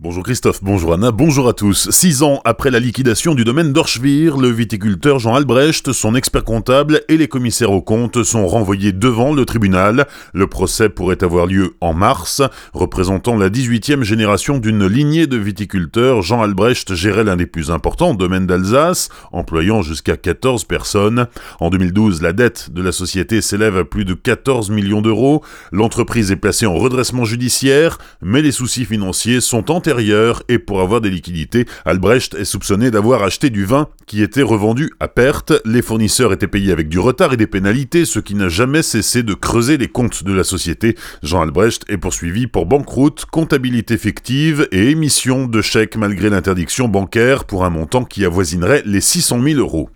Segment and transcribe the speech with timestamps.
[0.00, 1.90] Bonjour Christophe, bonjour Anna, bonjour à tous.
[1.90, 7.00] Six ans après la liquidation du domaine d'Orschwir, le viticulteur Jean Albrecht, son expert comptable
[7.08, 10.06] et les commissaires aux comptes sont renvoyés devant le tribunal.
[10.32, 12.42] Le procès pourrait avoir lieu en mars.
[12.74, 18.14] Représentant la 18e génération d'une lignée de viticulteurs, Jean Albrecht gérait l'un des plus importants
[18.14, 21.26] domaines d'Alsace, employant jusqu'à 14 personnes.
[21.58, 25.42] En 2012, la dette de la société s'élève à plus de 14 millions d'euros.
[25.72, 29.72] L'entreprise est placée en redressement judiciaire, mais les soucis financiers sont
[30.48, 34.92] et pour avoir des liquidités, Albrecht est soupçonné d'avoir acheté du vin qui était revendu
[35.00, 35.52] à perte.
[35.64, 39.22] Les fournisseurs étaient payés avec du retard et des pénalités, ce qui n'a jamais cessé
[39.22, 40.94] de creuser les comptes de la société.
[41.22, 47.44] Jean Albrecht est poursuivi pour banqueroute, comptabilité fictive et émission de chèques malgré l'interdiction bancaire
[47.44, 49.88] pour un montant qui avoisinerait les 600 000 euros.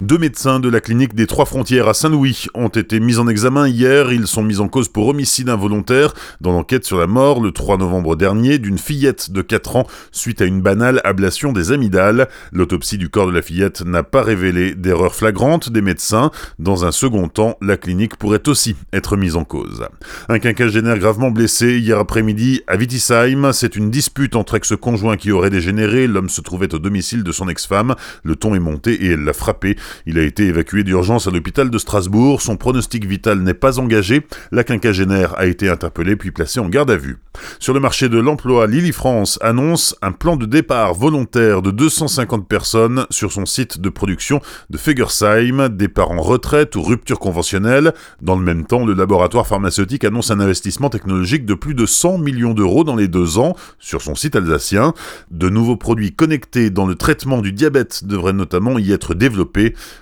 [0.00, 3.68] Deux médecins de la clinique des Trois Frontières à Saint-Louis ont été mis en examen
[3.68, 4.14] hier.
[4.14, 7.76] Ils sont mis en cause pour homicide involontaire dans l'enquête sur la mort le 3
[7.76, 12.30] novembre dernier d'une fillette de 4 ans suite à une banale ablation des amygdales.
[12.50, 16.30] L'autopsie du corps de la fillette n'a pas révélé d'erreur flagrante des médecins.
[16.58, 19.86] Dans un second temps, la clinique pourrait aussi être mise en cause.
[20.30, 23.52] Un quinquagénaire gravement blessé hier après-midi à Wittisheim.
[23.52, 26.06] C'est une dispute entre ex-conjoints qui aurait dégénéré.
[26.06, 27.96] L'homme se trouvait au domicile de son ex-femme.
[28.24, 29.59] Le ton est monté et elle l'a frappé
[30.06, 32.42] il a été évacué d'urgence à l'hôpital de Strasbourg.
[32.42, 34.26] Son pronostic vital n'est pas engagé.
[34.52, 37.18] La quinquagénaire a été interpellée puis placée en garde à vue.
[37.58, 42.48] Sur le marché de l'emploi, Lily France annonce un plan de départ volontaire de 250
[42.48, 47.92] personnes sur son site de production de Fegersheim, départ en retraite ou rupture conventionnelle.
[48.20, 52.18] Dans le même temps, le laboratoire pharmaceutique annonce un investissement technologique de plus de 100
[52.18, 54.94] millions d'euros dans les deux ans sur son site alsacien.
[55.30, 59.49] De nouveaux produits connectés dans le traitement du diabète devraient notamment y être développés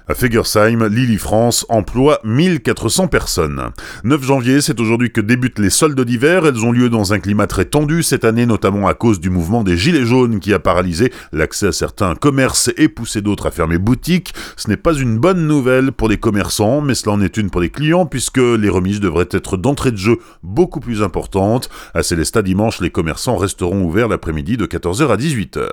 [0.06, 3.70] à Fegersheim, Lily France emploie 1400 personnes.
[4.04, 6.46] 9 janvier, c'est aujourd'hui que débutent les soldes d'hiver.
[6.46, 9.64] Elles ont lieu dans un climat très tendu cette année, notamment à cause du mouvement
[9.64, 13.78] des Gilets jaunes qui a paralysé l'accès à certains commerces et poussé d'autres à fermer
[13.78, 14.34] boutique.
[14.56, 17.60] Ce n'est pas une bonne nouvelle pour les commerçants, mais cela en est une pour
[17.60, 21.68] les clients puisque les remises devraient être d'entrée de jeu beaucoup plus importantes.
[21.94, 25.68] À Célestat dimanche, les commerçants resteront ouverts l'après-midi de 14h à 18h.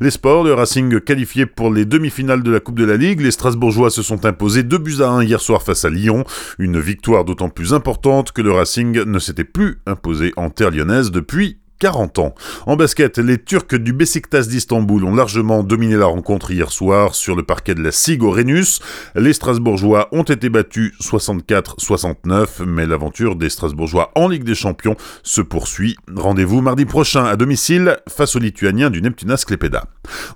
[0.00, 3.30] Les sports, le Racing qualifié pour les demi-finales de la Coupe de la Ligue les
[3.30, 6.24] Strasbourgeois se sont imposés 2 buts à 1 hier soir face à Lyon.
[6.58, 11.10] Une victoire d'autant plus importante que le Racing ne s'était plus imposé en terre lyonnaise
[11.10, 12.34] depuis 40 ans.
[12.66, 17.36] En basket, les Turcs du Besiktas d'Istanbul ont largement dominé la rencontre hier soir sur
[17.36, 18.80] le parquet de la SIG au.
[19.14, 25.40] Les Strasbourgeois ont été battus 64-69, mais l'aventure des Strasbourgeois en Ligue des Champions se
[25.40, 25.96] poursuit.
[26.14, 29.84] Rendez-vous mardi prochain à domicile face aux Lituaniens du Neptunas Klepeda.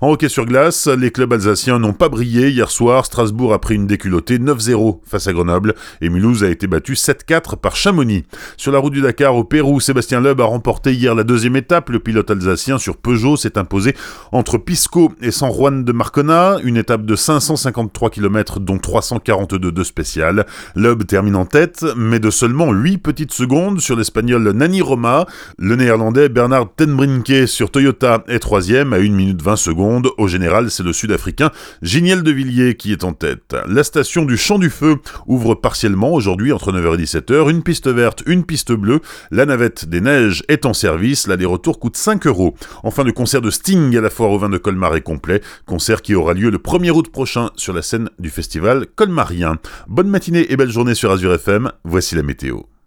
[0.01, 3.05] En hockey sur glace, les clubs alsaciens n'ont pas brillé hier soir.
[3.05, 7.57] Strasbourg a pris une déculottée 9-0 face à Grenoble et Mulhouse a été battu 7-4
[7.57, 8.25] par Chamonix.
[8.57, 11.89] Sur la route du Dakar au Pérou, Sébastien Loeb a remporté hier la deuxième étape,
[11.91, 13.95] le pilote alsacien sur Peugeot s'est imposé
[14.33, 19.83] entre Pisco et San Juan de Marcona, une étape de 553 km dont 342 de
[19.85, 20.45] spécial.
[20.75, 25.25] Loeb termine en tête, mais de seulement 8 petites secondes sur l'espagnol Nani Roma.
[25.57, 30.09] Le néerlandais Bernard Tenbrinke sur Toyota est troisième à 1 minute 20 secondes.
[30.17, 33.55] Au général, c'est le sud-africain Giniel de Villiers qui est en tête.
[33.69, 37.49] La station du Champ du Feu ouvre partiellement aujourd'hui entre 9h et 17h.
[37.49, 38.99] Une piste verte, une piste bleue.
[39.31, 41.20] La navette des neiges est en service.
[41.27, 42.55] L'aller-retour coûte 5 euros.
[42.83, 45.41] Enfin, le concert de Sting à la foire au vin de Colmar est complet.
[45.65, 49.57] Concert qui aura lieu le 1er août prochain sur la scène du festival colmarien.
[49.87, 51.71] Bonne matinée et belle journée sur Azure FM.
[51.83, 52.70] Voici la météo.